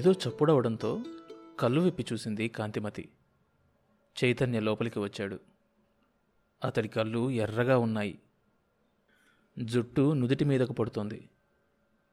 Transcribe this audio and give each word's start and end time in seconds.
ఏదో 0.00 0.12
చప్పుడవడంతో 0.12 1.02
కళ్ళు 1.60 1.80
విప్పి 1.80 2.06
చూసింది 2.12 2.48
కాంతిమతి. 2.48 3.08
చైతన్య 4.24 4.60
లోపలికి 4.60 4.98
వచ్చాడు. 4.98 5.40
అతడి 6.64 6.88
కళ్ళు 6.88 7.30
ఎర్రగా 7.30 7.78
ఉన్నాయి. 7.78 8.18
జుట్టు 9.58 10.12
నుదిటి 10.12 10.44
మీదకు 10.44 10.72
పడుతోంది. 10.72 11.28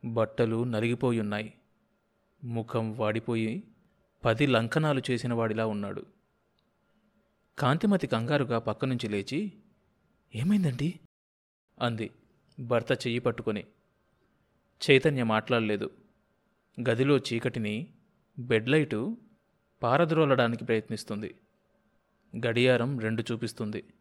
బట్టలు 0.05 0.63
నలిగిపోయి 0.63 1.19
ఉన్నాయి. 1.19 1.53
ముఖం 2.43 2.97
వాడిపోయి 2.97 3.63
పది 4.25 4.47
లంకనాలు 4.47 5.01
చేసిన 5.11 5.33
వాడిలా 5.33 5.65
ఉన్నాడు. 5.65 6.05
కాంతిమతి 7.59 8.07
కంగారుగా 8.07 8.59
పక్క 8.59 8.85
నుంచి 8.85 9.09
లేచి 9.09 9.53
ఏమైందండి? 10.35 10.99
అంది. 11.81 12.09
భర్త 12.59 12.91
చెయ్యి 12.91 13.19
పట్టుకొని. 13.19 13.63
చైతన్య 14.89 15.23
మాట్లాడలేదు. 15.23 15.91
గదిలో 16.81 17.17
చీకటిని 17.17 17.93
బెడ్ 18.39 18.69
లైటు 18.69 19.17
పారద్రోలడానికి 19.83 20.65
ప్రయత్నిస్తుంది. 20.65 21.35
గడియారం 22.47 22.99
రెండు 22.99 23.23
చూపిస్తుంది. 23.31 23.93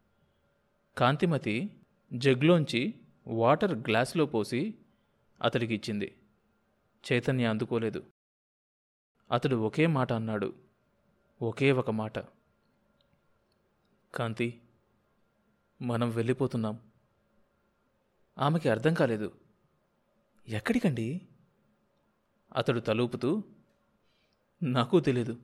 కాంతిమతి 0.98 1.70
జగ్లోంచి 2.12 2.94
వాటర్ 3.26 3.78
గ్లాసులో 3.78 4.26
పోసి 4.26 4.74
అతడికి 5.42 5.74
ఇచ్చింది 5.74 6.16
చైతన్య 7.12 7.46
అందుకోలేదు. 7.46 8.06
అతడు 9.32 9.56
ఒకే 9.56 9.86
మాట 9.86 10.12
అన్నాడు. 10.12 10.54
ఒకే 11.42 11.72
ఒక 11.72 11.90
మాట. 11.90 12.18
కాంతి 14.14 14.60
మనం 15.82 16.10
వెళ్ళిపోతున్నాం. 16.10 16.80
ఆమెకి 18.38 18.68
అర్థం 18.68 18.94
కాలేదు. 18.94 19.38
ఎక్కడికండి? 20.48 21.28
అతడు 22.56 22.80
తలూపుతూ 22.80 23.42
నాకు 24.62 25.00
తెలీదు 25.00 25.40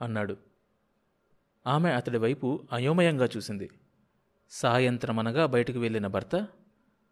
అన్నాడు. 0.00 0.36
ఆమె 1.66 1.90
అతడి 1.90 2.18
వైపు 2.18 2.68
అయోమయంగా 2.72 3.28
చూసింది. 3.36 3.70
సాయంత్రమనగా 4.50 5.46
బయటకు 5.46 5.78
వెళ్ళిన 5.78 6.06
భర్త 6.06 6.48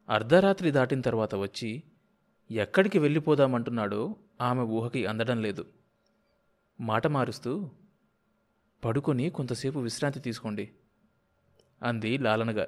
అర్ధరాత్రి 0.09 0.71
దాటిన 0.71 1.01
తర్వాత 1.01 1.35
వచ్చి 1.35 1.83
ఎక్కడికి 2.51 2.99
వెళ్ళిపోదామంటున్నాడో 2.99 4.17
ఆమె 4.41 4.63
ఊహకి 4.63 5.07
అందడం 5.07 5.43
లేదు 5.43 5.67
మాట 6.81 7.07
మారుస్తూ 7.07 7.71
పడుకొని 8.85 9.31
కొంతసేపు 9.31 9.79
విశ్రాంతి 9.79 10.21
తీసుకోండి 10.21 10.71
అంది 11.83 12.19
లాలనగా. 12.19 12.67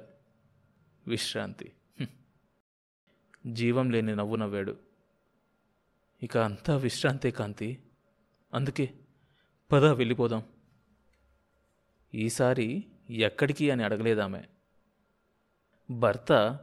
విశ్రాంతి 1.07 1.71
జీవం 3.47 3.89
లేని 3.89 4.15
నవ్వు 4.15 4.35
నవ్వాడు. 4.35 4.84
ఇక 6.25 6.37
అంతా 6.37 6.77
విశ్రాంతే 6.77 7.31
కాంతి. 7.31 7.83
అందుకే 8.53 8.93
పద 9.71 9.85
వెళ్ళిపోదాం. 9.85 10.43
ఈసారి 12.13 12.85
ఎక్కడికి 13.09 13.71
అని 13.71 13.83
అడగలేదామె. 13.83 14.41
భర్త 15.91 16.59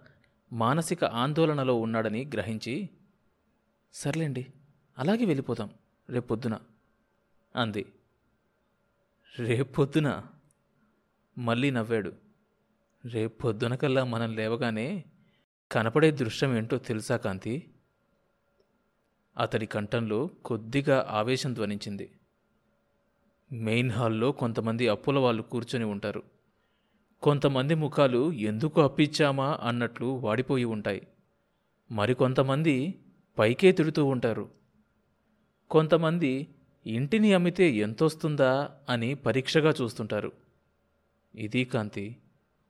మానసిక 0.52 1.04
ఆందోళనలో 1.04 1.74
ఉన్నాడని 1.74 2.30
గ్రహించి 2.34 2.90
సర్లేండి 3.92 4.46
అలాగే 4.98 5.24
వెళ్ళిపోదాం 5.24 5.70
రేపొద్దున 6.10 6.58
అంది. 7.56 7.92
రేపొద్దున? 9.38 10.24
మళ్ళీ 11.38 11.70
నవ్వాడు. 11.70 12.12
రేపొద్దున 13.04 13.74
కల్లా 13.74 14.04
మనం 14.04 14.36
లేవగానే 14.36 15.04
కనపడే 15.72 16.10
దృశ్యం 16.10 16.56
ఏంటో 16.56 16.78
తెలుసా 16.78 17.16
కాంతి? 17.16 17.74
అతడి 19.38 19.66
కంఠంలో 19.66 20.26
కొద్దిగా 20.26 21.06
ఆవేశం 21.10 21.54
ధ్వనించింది. 21.54 22.10
మెయిన్ 23.52 23.90
హాల్లో 23.90 24.32
కొంతమంది 24.32 24.88
అప్పుల 24.88 25.18
వాళ్ళు 25.18 25.42
కూర్చొని 25.42 25.84
ఉంటారు. 25.84 26.22
కొంతమంది 27.22 27.74
ముఖాలు 27.74 28.32
ఎందుకు 28.32 28.80
అప్పిచ్చామా 28.80 29.58
అన్నట్లు 29.62 30.06
వాడిపోయి 30.06 30.64
ఉంటాయి. 30.64 31.06
మరికొంతమంది 31.92 33.00
పైకే 33.38 33.72
తిడుతూ 33.72 34.04
ఉంటారు. 34.04 34.50
కొంతమంది 35.70 36.54
ఇంటిని 36.86 37.32
అమ్మితే 37.32 37.70
ఎంతొస్తుందా 37.70 38.70
అని 38.88 39.14
పరీక్షగా 39.14 39.70
చూస్తుంటారు. 39.82 40.32
ఇది 41.34 41.64
కాంతి 41.64 42.16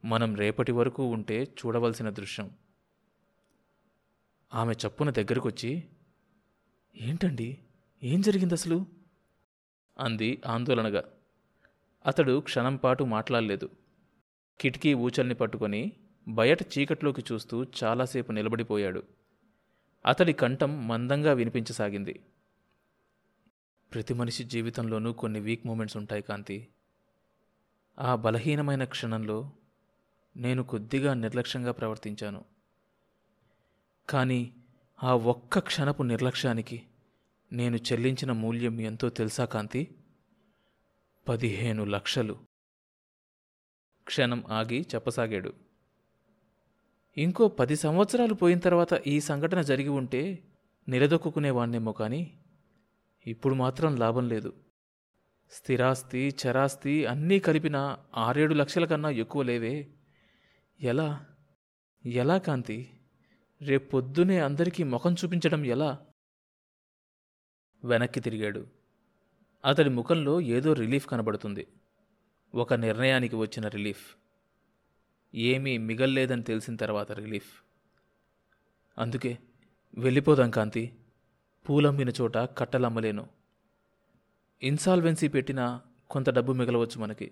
మనం 0.05 0.35
రేపటి 0.35 0.71
వరకు 0.71 1.03
ఉంటే 1.03 1.43
చూడవలసిన 1.43 2.09
దృశ్యం. 2.09 2.51
ఆమె 4.53 4.73
చప్పున 4.73 5.09
దగ్గరకొచ్చి 5.09 5.83
ఏంటండి? 6.95 7.57
ఏం 8.03 8.21
జరిగింది 8.21 8.53
అసలు 8.53 8.85
అంది 9.99 10.41
ఆందోళనగా. 10.45 11.03
అతడు 12.05 12.39
క్షణంపాటు 12.39 13.03
మాట్లాడలేదు. 13.03 13.69
కిటికీ 14.59 14.93
ఊచల్ని 14.93 15.35
పట్టుకొని 15.35 15.91
బయట 16.27 16.61
చీకట్లోకి 16.61 17.23
చూస్తూ 17.31 17.65
చాలాసేపు 17.83 18.31
నిలబడిపోయాడు. 18.31 19.03
అతడి 20.05 20.33
కంఠం 20.33 20.87
మందంగా 20.87 21.33
వినిపించసాగింది. 21.33 22.19
ప్రతి 23.93 24.13
మనిషి 24.13 24.43
జీవితంలోనూ 24.43 25.13
కొన్ని 25.13 25.39
వీక్ 25.39 25.67
మూమెంట్స్ 25.67 25.97
ఉంటాయి 25.97 26.21
కాంతి. 26.21 26.67
ఆ 27.99 28.15
బలహీనమైన 28.15 28.83
క్షణంలో 28.83 29.51
నేను 30.37 30.63
కొద్దిగా 30.63 31.13
నిర్లక్ష్యంగా 31.13 31.71
ప్రవర్తించాను. 31.71 32.45
కానీ 34.09 34.53
ఆ 35.03 35.15
ఒక్క 35.15 35.59
క్షణపు 35.59 36.03
నిర్లక్ష్యానికి 36.03 36.83
నేను 37.51 37.75
చెల్లించిన 37.75 38.31
మూల్యం 38.31 38.81
ఎంతో 38.81 39.09
తెలుసా 39.09 39.45
కాంతి? 39.45 39.95
పదిహేను 41.27 41.83
లక్షలు. 41.83 42.37
క్షణం 44.03 44.43
ఆగి 44.47 44.85
చెప్పసాగాడు. 44.95 45.53
ఇంకో 47.17 47.47
పది 47.47 47.75
సంవత్సరాలు 47.75 48.33
పోయిన 48.33 48.59
తర్వాత 48.59 48.93
ఈ 49.07 49.19
సంఘటన 49.19 49.61
జరిగి 49.61 49.89
ఉంటే 49.89 50.43
నిలదొక్కునేవాణ్ణేమో 50.89 51.91
కానీ 51.91 52.43
ఇప్పుడు 53.27 53.53
మాత్రం 53.53 53.95
లాభం 53.95 54.29
లేదు. 54.29 54.53
స్థిరాస్తి 55.51 56.35
చరాస్తి 56.47 57.05
అన్నీ 57.05 57.39
కలిపిన 57.39 57.97
ఆరేడు 58.15 58.53
లక్షల 58.53 58.85
కన్నా 58.85 59.09
ఎక్కువ 59.09 59.43
లేవే. 59.43 59.93
ఎలా? 60.81 61.25
ఎలా 62.05 62.37
కాంతి? 62.37 62.99
రేపొద్దునే 63.63 64.39
అందరికీ 64.39 64.83
ముఖం 64.83 65.13
చూపించడం 65.13 65.65
ఎలా? 65.65 65.99
వెనక్కి 67.83 68.19
తిరిగాడు. 68.19 68.67
అతడి 69.65 69.89
ముఖంలో 69.89 70.41
ఏదో 70.41 70.73
రిలీఫ్ 70.73 71.07
కనబడుతుంది. 71.07 71.67
ఒక 72.55 72.73
నిర్ణయానికి 72.73 73.35
వచ్చిన 73.35 73.67
రిలీఫ్. 73.67 74.15
ఏమీ 75.35 75.77
మిగల్లేదని 75.77 76.43
తెలిసిన 76.43 76.75
తర్వాత 76.75 77.11
రిలీఫ్. 77.11 77.63
అందుకే 78.97 79.37
వెళ్ళిపోదాం 79.97 80.51
కాంతి. 80.51 80.95
పూలమ్మిన 81.69 82.09
చోట 82.09 82.37
కట్టలమ్మలేను. 82.37 83.27
ఇన్సాల్వెన్సీ 84.63 85.27
పెట్టినా 85.27 85.81
కొంత 86.09 86.29
డబ్బు 86.29 86.53
మిగలవచ్చు 86.53 87.01
మనకి. 87.01 87.31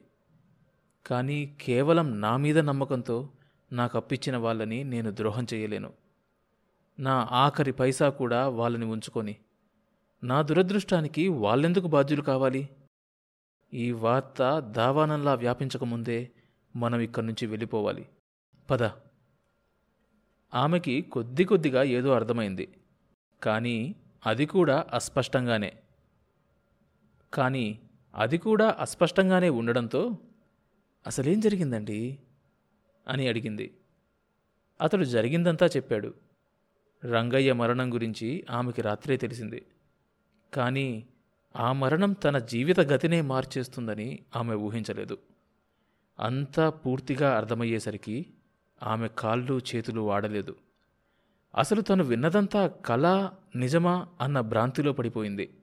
కానీ 1.06 1.58
కేవలం 1.62 2.22
నా 2.22 2.38
మీద 2.38 2.59
నమ్మకంతో 2.59 3.30
నాకు 3.72 3.98
అప్పిచ్చిన 3.98 4.38
వాళ్ళని 4.38 4.84
నేను 4.84 5.12
ద్రోహం 5.12 5.48
చేయలేను. 5.53 6.00
నా 7.01 7.28
ఆఖరి 7.31 7.72
పైసా 7.72 8.09
కూడా 8.09 8.47
వాళ్ళని 8.47 8.85
ఉంచుకొని. 8.85 9.35
నా 10.23 10.41
దురదృష్టానికి 10.41 11.28
వాళ్ళెందుకు 11.28 11.88
బాధ్యులు 11.88 12.22
కావాలి? 12.22 12.69
ఈ 13.73 13.91
వార్త 13.91 14.59
దావానంలా 14.59 15.34
వ్యాపించకముందే 15.34 16.31
మనం 16.75 17.00
ఇక్కడి 17.00 17.25
నుంచి 17.25 17.45
వెళ్ళిపోవాలి. 17.45 18.09
పద. 18.69 18.83
ఆమెకి 20.53 21.01
కొద్ది 21.01 21.44
కొద్దిగా 21.44 21.83
ఏదో 21.83 22.12
అర్థమైంది. 22.12 22.75
కానీ 23.44 23.95
అది 24.25 24.45
కూడా 24.45 24.86
అస్పష్టంగానే. 24.94 25.83
కానీ 27.33 27.81
అది 28.15 28.38
కూడా 28.38 28.75
అస్పష్టంగానే 28.80 29.50
ఉండడంతో 29.50 30.18
అసలేం 31.07 31.39
జరిగిందండి? 31.39 32.19
అని 33.07 33.27
అడిగింది. 33.27 33.77
అతడు 34.81 35.04
జరిగిందంతా 35.04 35.65
చెప్పాడు. 35.65 36.31
రంగయ్య 37.06 37.53
మరణం 37.53 37.94
గురించి 37.94 38.45
ఆమెకి 38.50 38.81
రాత్రే 38.81 39.18
తెలిసింది. 39.18 39.65
కానీ 40.53 41.07
ఆ 41.56 41.71
మరణం 41.71 42.13
తన 42.13 42.38
జీవిత 42.38 42.80
గతినే 42.80 43.21
మార్చేస్తుందని 43.21 44.19
ఆమె 44.36 44.56
ఊహించలేదు. 44.56 45.18
అంతా 46.19 46.69
పూర్తిగా 46.69 47.38
అర్థమయ్యేసరికి 47.38 48.25
ఆమె 48.83 49.07
కాళ్ళు 49.07 49.62
చేతులు 49.75 50.01
వాడలేదు. 50.01 50.56
అసలు 51.57 51.81
తను 51.81 52.03
విన్నదంతా 52.03 52.68
కళ 52.68 53.30
నిజమా 53.56 54.07
అన్న 54.21 54.42
భ్రాంతిలో 54.42 54.94
పడిపోయింది. 54.94 55.57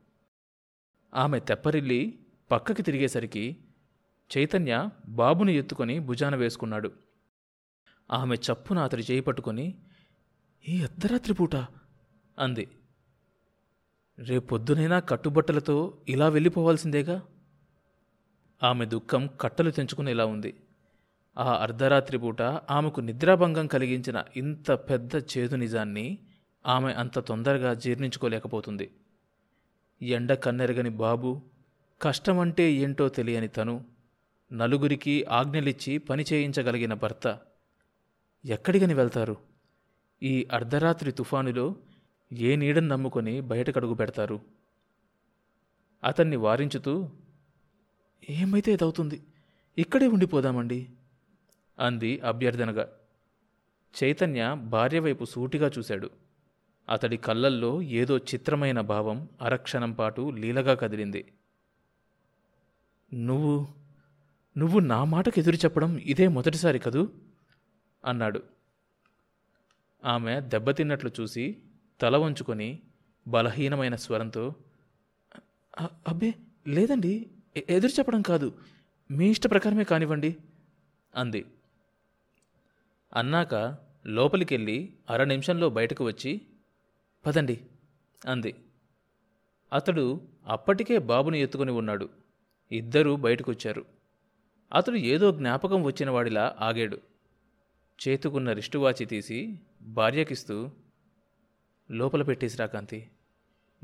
ఆమె 1.15 1.41
తెప్పరిల్లి 1.41 2.19
పక్కకి 2.51 2.83
తిరిగేసరికి 2.83 3.57
చైతన్య 4.37 4.89
బాబుని 5.09 5.55
ఎత్తుకొని 5.55 5.99
భుజాన 5.99 6.37
వేసుకున్నాడు. 6.37 6.93
ఆమె 8.11 8.37
చప్పున 8.37 8.79
అతడి 8.79 9.03
చేయి 9.03 9.21
పట్టుకొని 9.21 9.79
ఈ 10.69 10.83
అర్ధరాత్రి 10.83 11.35
పూట? 11.35 11.57
అంది. 12.39 12.69
రేపొద్దునైనా 14.19 14.99
కట్టుబట్టలతో 14.99 15.99
ఇలా 16.09 16.29
వెళ్ళిపోవాల్సిందేగా? 16.29 17.23
ఆమె 18.63 18.87
దుఃఖం 18.87 19.31
కట్టలు 19.41 19.71
తెంచుకునేలా 19.71 20.27
ఉంది. 20.27 20.61
ఆ 21.39 21.57
అర్ధరాత్రి 21.57 22.19
పూట 22.19 22.43
ఆమెకు 22.43 23.01
నిద్రాభంగం 23.01 23.67
కలిగించిన 23.67 24.25
ఇంత 24.37 24.71
పెద్ద 24.73 25.11
చేదు 25.17 25.57
నిజాన్ని 25.57 26.19
ఆమె 26.67 26.93
అంత 26.93 27.19
తొందరగా 27.19 27.75
జీర్ణించుకోలేకపోతుంది. 27.75 28.91
ఎండ 30.03 30.33
కన్నెరగని 30.33 30.91
బాబు 30.91 31.43
కష్టమంటే 32.03 32.73
ఏంటో 32.73 33.09
తెలియని 33.09 33.49
తను 33.49 33.85
నలుగురికి 34.53 35.25
ఆజ్ఞలిచ్చి 35.25 35.99
పని 35.99 36.25
చేయించగలిగిన 36.33 36.95
భర్త. 36.95 37.39
ఎక్కడికని 38.45 38.95
వెళ్తారు? 38.95 39.48
ఈ 40.23 40.49
అర్ధరాత్రి 40.53 41.13
తుఫానులో 41.13 41.77
ఏ 42.33 42.57
నీడని 42.57 42.89
నమ్ముకొని 42.89 43.41
బయటకడుగు 43.41 43.95
పెడతారు? 43.95 44.41
అతన్ని 46.05 46.37
వారించుతూ 46.37 47.11
ఏమైతే 48.31 48.73
ఇదవుతుంది? 48.73 49.23
ఇక్కడే 49.79 50.07
ఉండిపోదామండి 50.07 50.89
అంది 51.79 52.21
అభ్యర్థనగా. 52.21 52.89
చైతన్య 54.05 54.57
భార్య 54.65 54.99
వైపు 54.99 55.25
సూటిగా 55.25 55.71
చూశాడు. 55.79 56.11
అతడి 56.89 57.17
కళ్ళల్లో 57.17 57.83
ఏదో 57.83 58.19
చిత్రమైన 58.19 58.81
భావం 58.81 59.29
అరక్షణం 59.43 59.93
పాటు 59.93 60.31
లీలగా 60.31 60.75
కదిలింది. 60.75 61.33
నువ్వు 63.15 63.69
నువ్వు 64.59 64.79
నా 64.79 65.05
మాటకు 65.05 65.41
ఎదురు 65.41 65.57
చెప్పడం 65.57 65.99
ఇదే 65.99 66.29
మొదటిసారి 66.29 66.79
కదూ? 66.79 67.09
అన్నాడు. 68.05 68.58
ఆమె 70.05 70.41
దెబ్బతిన్నట్లు 70.41 71.11
చూసి 71.21 71.59
తల 72.01 72.17
వంచుకొని 72.17 72.83
బలహీనమైన 73.29 73.95
స్వరంతో 73.95 74.55
అబ్బే 75.81 76.35
లేదండి 76.67 77.31
ఎ- 77.57 77.63
ఎదురు 77.71 77.93
చెప్పడం 77.93 78.23
కాదు. 78.23 78.59
మీ 79.11 79.31
ఇష్ట 79.31 79.51
ప్రకారమే 79.51 79.85
కానివ్వండి 79.85 80.37
అంది. 81.15 81.45
అన్నాక 83.15 83.79
లోపలికెళ్ళి 84.07 84.93
అర 85.11 85.25
నిమిషంలో 85.25 85.71
బయటకు 85.71 86.05
వచ్చి 86.05 86.41
పదండి 87.27 87.61
అంది. 88.27 88.55
అతడు 89.73 90.21
అప్పటికే 90.47 90.99
బాబుని 90.99 91.41
ఎత్తుకుని 91.41 91.71
ఉన్నాడు. 91.71 92.09
ఇద్దరూ 92.73 93.17
బయటకొచ్చారు. 93.17 93.85
అతడు 94.73 94.97
ఏదో 94.97 95.33
జ్ఞాపకం 95.33 95.83
వచ్చిన 95.83 96.11
వాడిలా 96.11 96.57
ఆగాడు. 96.61 96.99
చేతుకున్న 98.09 98.53
రిష్టువాచి 98.53 99.05
తీసి 99.05 99.61
భార్యకిస్తూ 99.89 100.71
లోపల 101.91 102.23
పెట్టేసిరా 102.23 102.67
కాంతి. 102.67 103.11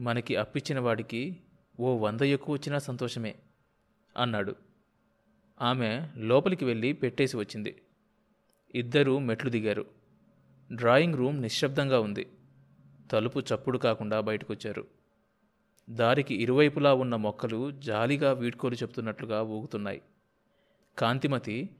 మనకి 0.00 0.36
అప్పిచ్చిన 0.36 0.80
వాడికి 0.80 1.36
ఓ 1.80 1.96
వంద 1.96 2.20
ఎక్కువ 2.20 2.54
వచ్చినా 2.54 2.78
సంతోషమే 2.78 3.34
అన్నాడు. 4.16 4.56
ఆమె 5.62 6.08
లోపలికి 6.16 6.64
వెళ్ళి 6.64 6.92
పెట్టేసి 6.92 7.36
వచ్చింది. 7.36 7.82
ఇద్దరూ 8.74 9.18
మెట్లు 9.18 9.50
దిగారు. 9.50 9.86
డ్రాయింగ్ 10.72 11.14
రూమ్ 11.14 11.42
నిశ్శబ్దంగా 11.42 12.00
ఉంది. 12.00 12.26
తలుపు 13.12 13.38
చప్పుడు 13.38 13.78
కాకుండా 13.78 14.20
బయటకొచ్చారు. 14.20 14.86
దారికి 15.90 16.34
ఇరువైపులా 16.34 16.94
ఉన్న 16.94 17.16
మొక్కలు 17.16 17.70
జాలిగా 17.70 18.32
వీడ్కోలు 18.32 18.74
చెప్తున్నట్లుగా 18.74 19.42
ఊగుతున్నాయి. 19.42 20.02
కాంతిమతి 20.98 21.70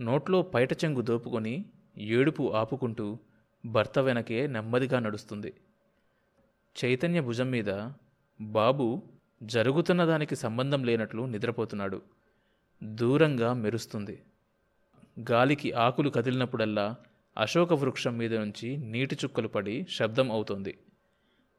నోట్లో 0.00 0.42
పైట 0.42 0.72
చెంగు 0.72 1.00
దోపుకొని 1.00 1.64
ఏడుపు 1.98 2.52
ఆపుకుంటూ 2.52 3.18
భర్త 3.66 3.98
వెనకే 3.98 4.46
నెమ్మదిగా 4.46 4.98
నడుస్తుంది. 4.98 5.54
చైతన్య 6.84 7.20
భుజం 7.20 7.50
మీద 7.50 7.88
బాబు 8.40 9.02
జరుగుతున్న 9.42 10.04
దానికి 10.04 10.36
సంబంధం 10.36 10.84
లేనట్లు 10.84 11.22
నిద్రపోతున్నాడు. 11.22 12.02
దూరంగా 12.84 13.52
మెరుస్తుంది. 13.52 14.22
గాలికి 15.30 15.72
ఆకులు 15.72 16.10
కదిలినప్పుడల్లా 16.10 16.96
అశోక 17.38 17.72
వృక్షం 17.72 18.18
మీద 18.18 18.34
నుంచి 18.34 18.76
నీటి 18.76 19.14
చుక్కలు 19.24 19.48
పడి 19.48 19.86
శబ్దం 19.90 20.32
అవుతోంది. 20.32 20.78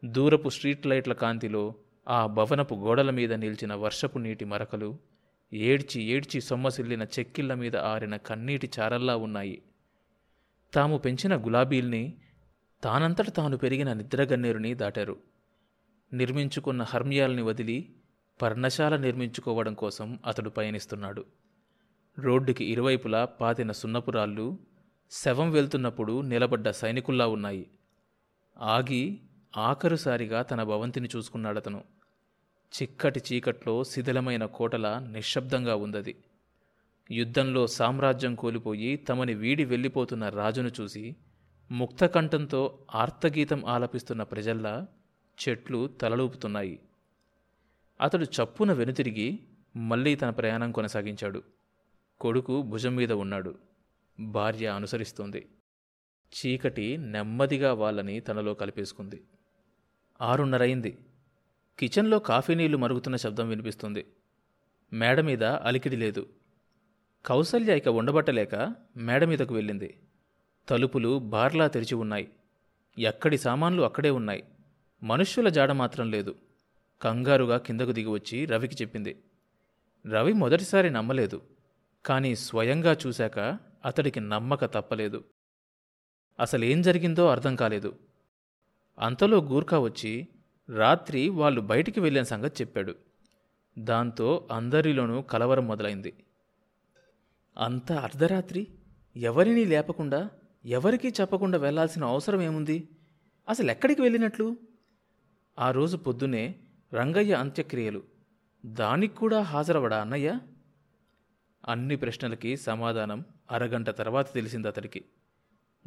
దూరపు 0.05 0.49
స్ట్రీట్ 0.49 0.87
లైట్ల 0.87 1.13
కాంతిలో 1.13 1.75
ఆ 2.07 2.25
భవనపు 2.25 2.75
గోడల 2.75 3.09
మీద 3.09 3.33
నిలిచిన 3.33 3.73
వర్షపు 3.73 4.17
నీటి 4.17 4.45
మరకలు 4.45 4.97
ఏడ్చి 5.53 6.01
ఏడ్చి 6.01 6.41
సొమ్మసిల్లిన 6.41 7.03
చెక్కిళ్ళ 7.03 7.53
మీద 7.53 7.75
ఆరిన 7.75 8.17
కన్నీటి 8.17 8.69
చారల్లా 8.79 9.15
ఉన్నాయి. 9.15 9.61
తాము 10.73 10.97
పెంచిన 10.97 11.35
గులాబీల్ని 11.35 12.13
తానంతట 12.83 13.29
తాను 13.29 13.57
పెరిగిన 13.57 13.93
నిద్రగన్నేరుని 13.93 14.73
దాటారు. 14.73 15.17
నిర్మించుకున్న 16.13 16.83
హర్మ్యాల్ని 16.83 17.41
వదిలి 17.41 17.95
పర్ణశాల 18.41 18.97
నిర్మించుకోవడం 18.97 19.73
కోసం 19.73 20.19
అతడు 20.25 20.49
పయనిస్తున్నాడు. 20.49 21.25
రోడ్డుకి 22.19 22.65
ఇరువైపులా 22.65 23.25
పాతిన 23.25 23.71
సున్నపురాళ్ళు 23.71 24.59
శవం 25.11 25.51
వెళ్తున్నప్పుడు 25.51 26.21
నిలబడ్డ 26.21 26.69
సైనికుల్లా 26.69 27.27
ఉన్నాయి. 27.27 27.67
ఆగి 28.57 29.19
ఆఖరుసారిగా 29.57 30.41
తన 30.41 30.63
భవంతిని 30.63 31.09
చూసుకున్నాడతను. 31.15 31.83
చిక్కటి 32.81 33.21
చీకట్లో 33.33 33.83
శిథిలమైన 33.83 34.45
కోటల 34.45 35.07
నిశ్శబ్దంగా 35.11 35.75
ఉందది. 35.75 36.15
యుద్ధంలో 37.11 37.67
సామ్రాజ్యం 37.67 38.35
కోల్పోయి 38.35 38.95
తమని 38.95 39.33
వీడి 39.33 39.65
వెళ్ళిపోతున్న 39.65 40.29
రాజును 40.29 40.71
చూసి 40.81 41.15
ముక్తకంఠంతో 41.71 42.85
ఆర్తగీతం 42.95 43.65
ఆలపిస్తున్న 43.65 44.23
ప్రజల్లా 44.23 44.87
చెట్లు 45.49 45.87
తలలూపుతున్నాయి. 45.87 46.79
అతడు 48.01 48.23
చప్పున 48.23 48.73
వెనుతిరిగి 48.73 49.39
మళ్ళీ 49.75 50.15
తన 50.15 50.29
ప్రయాణం 50.29 50.71
కొనసాగించాడు. 50.71 51.43
కొడుకు 52.19 52.61
భుజం 52.61 52.95
మీద 52.95 53.11
ఉన్నాడు. 53.11 53.55
భార్య 54.19 54.67
అనుసరిస్తుంది. 54.67 55.47
చీకటి 56.33 56.97
నెమ్మదిగా 56.97 57.73
వాళ్ళని 57.73 58.19
తనలో 58.19 58.53
కలిపేసుకుంది. 58.53 59.23
ఆరున్నరైంది 60.21 60.97
కిచెన్లో 61.79 62.19
కాఫీ 62.19 62.55
నీళ్ళు 62.55 62.77
మరుగుతున్న 62.77 63.15
శబ్దం 63.15 63.49
వినిపిస్తుంది. 63.49 64.05
మేడ 64.93 65.19
మీద 65.19 65.43
అలికిడి 65.43 65.95
లేదు. 65.95 66.29
కౌసల్య 67.25 67.77
ఇక 67.77 67.87
ఉండబట్టలేక 67.87 68.75
మేడ 68.97 69.23
మీదకు 69.23 69.55
వెళ్ళింది. 69.55 69.97
తలుపులు 70.69 71.19
బార్లా 71.19 71.67
తెరిచి 71.67 71.95
ఉన్నాయి. 71.95 72.29
ఎక్కడి 72.99 73.37
సామాన్లు 73.37 73.83
అక్కడే 73.83 74.09
ఉన్నాయి. 74.09 74.43
మనుష్యుల 75.03 75.49
జాడ 75.49 75.71
మాత్రం 75.71 76.11
లేదు. 76.11 76.35
కంగారుగా 77.01 77.57
కిందకు 77.57 77.91
దిగి 77.91 78.09
వచ్చి 78.09 78.45
రవికి 78.45 78.75
చెప్పింది. 78.75 79.23
రవి 80.07 80.33
మొదటిసారి 80.33 80.89
నమ్మలేదు. 80.89 81.41
కానీ 82.05 82.35
స్వయంగా 82.35 82.97
చూశాక 83.07 83.39
అతడికి 83.85 84.19
నమ్మక 84.19 84.65
తప్పలేదు. 84.65 85.23
అసలేం 86.39 86.81
జరిగిందో 86.81 87.27
అర్థం 87.27 87.55
కాలేదు. 87.55 87.95
అంతలో 88.99 89.37
గూర్ఖా 89.37 89.79
వచ్చి 89.79 90.27
రాత్రి 90.75 91.29
వాళ్ళు 91.29 91.61
బయటికి 91.61 91.99
వెళ్ళిన 91.99 92.23
సంగతి 92.23 92.63
చెప్పాడు. 92.63 92.95
దాంతో 93.79 94.47
అందరిలోనూ 94.51 95.21
కలవరం 95.21 95.67
మొదలైంది. 95.67 96.13
అంత 97.57 97.91
అర్ధరాత్రి? 97.91 98.67
ఎవరినీ 99.15 99.65
లేపకుండా 99.65 100.29
ఎవరికీ 100.65 101.07
చెప్పకుండా 101.07 101.57
వెళ్ళాల్సిన 101.57 102.03
అవసరం 102.03 102.41
ఏముంది? 102.41 102.89
అసలు 103.49 103.71
ఎక్కడికి 103.71 104.01
వెళ్ళినట్లు? 104.01 104.57
ఆ 105.59 105.71
రోజు 105.71 105.97
పొద్దునే 105.97 106.55
రంగయ్య 106.93 107.33
అంత్యక్రియలు. 107.33 108.03
దానికి 108.65 109.15
కూడా 109.15 109.41
హాజరవడా 109.41 110.01
అన్నయ్య? 110.01 110.39
అన్ని 111.67 111.95
ప్రశ్నలకి 111.95 112.57
సమాధానం 112.57 113.25
అరగంట 113.51 113.89
తర్వాత 113.89 114.33
తెలిసింది 114.33 114.67
అతడికి. 114.67 115.05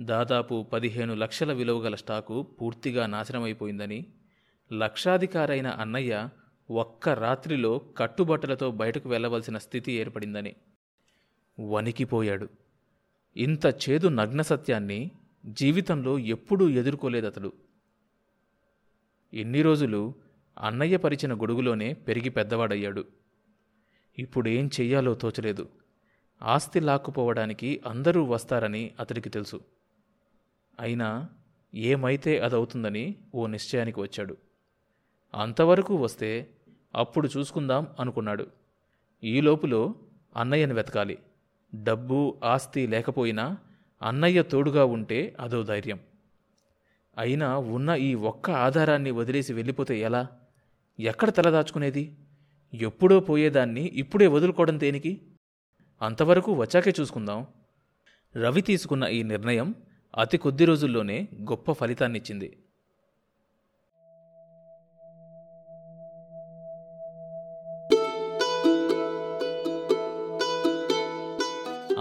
దాదాపు 0.00 0.66
పదిహేను 0.72 1.14
లక్షల 1.14 1.52
విలువగల 1.52 1.94
స్టాకు 1.94 2.42
పూర్తిగా 2.42 3.06
నాశనమైపోయిందని 3.06 4.06
లక్షాధికారైన 4.72 5.66
అన్నయ్య 5.66 6.28
ఒక్క 6.70 7.08
రాత్రిలో 7.08 7.78
కట్టుబట్టలతో 7.78 8.70
బయటకు 8.70 9.08
వెళ్ళవలసిన 9.08 9.58
స్థితి 9.58 9.92
ఏర్పడిందని. 9.92 10.56
వణికిపోయాడు. 11.60 12.48
ఇంత 13.36 13.66
చేదు 13.66 14.08
నగ్న 14.08 14.42
సత్యాన్ని 14.42 15.10
జీవితంలో 15.46 16.18
ఎప్పుడూ 16.18 16.68
ఎదుర్కోలేదతడు 16.68 17.52
ఎన్ని 19.34 19.62
రోజులు 19.62 20.14
అన్నయ్య 20.58 20.96
పరిచిన 20.96 21.34
గొడుగులోనే 21.34 21.92
పెరిగి 21.92 22.28
పెద్దవాడయ్యాడు. 22.28 23.04
ఇప్పుడేం 24.18 24.70
చెయ్యాలో 24.80 25.14
తోచలేదు. 25.14 25.68
ఆస్తి 26.42 26.80
లాక్కుపోవడానికి 26.80 27.80
అందరూ 27.86 28.24
వస్తారని 28.24 28.90
అతడికి 29.00 29.30
తెలుసు. 29.30 29.60
అయినా 30.80 31.28
ఏమైతే 31.74 32.38
అదవుతుందని 32.38 33.16
ఓ 33.34 33.46
నిశ్చయానికి 33.46 34.00
వచ్చాడు. 34.00 34.36
అంతవరకు 35.34 35.96
వస్తే 35.96 36.50
అప్పుడు 36.94 37.28
చూసుకుందాం 37.36 37.86
అనుకున్నాడు. 38.00 38.46
ఈ 39.24 39.40
లోపులో 39.40 39.94
అన్నయ్యను 40.36 40.74
వెతకాలి. 40.74 41.18
డబ్బు 41.74 42.40
ఆస్తి 42.44 42.86
లేకపోయినా 42.86 43.58
అన్నయ్య 44.02 44.42
తోడుగా 44.42 44.84
ఉంటే 44.84 45.36
అదో 45.40 45.62
ధైర్యం. 45.62 46.00
అయినా 47.18 47.58
ఉన్న 47.58 47.90
ఈ 47.90 48.14
ఒక్క 48.14 48.50
ఆధారాన్ని 48.50 49.10
వదిలేసి 49.10 49.52
వెళ్ళిపోతే 49.52 50.00
ఎలా? 50.00 50.28
ఎక్కడ 51.00 51.30
తలదాచుకునేది 51.30 52.16
ఎప్పుడో 52.74 53.20
పోయేదాన్ని 53.20 53.84
ఇప్పుడే 53.84 54.26
వదులుకోవడం 54.26 54.80
దేనికి? 54.80 55.22
అంతవరకు 56.02 56.52
వచ్చాకే 56.52 56.92
చూసుకుందాం. 57.00 57.46
రవి 58.36 58.60
తీసుకున్న 58.60 59.04
ఈ 59.04 59.22
నిర్ణయం 59.22 59.74
అతి 60.18 60.38
కొద్ది 60.38 60.64
రోజుల్లోనే 60.64 61.28
గొప్ప 61.42 61.72
ఫలితాన్నిచ్చింది. 61.72 62.58